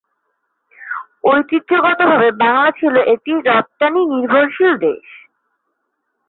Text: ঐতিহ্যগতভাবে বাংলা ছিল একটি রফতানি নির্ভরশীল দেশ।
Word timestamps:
ঐতিহ্যগতভাবে 1.23 2.29
বাংলা 2.41 2.69
ছিল 2.71 2.95
একটি 3.13 3.31
রফতানি 3.41 4.01
নির্ভরশীল 4.05 4.73
দেশ। 4.77 5.05